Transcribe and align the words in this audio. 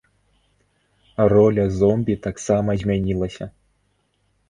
Роля 1.35 1.65
зомбі 1.77 2.17
таксама 2.27 2.71
змянілася. 2.85 3.45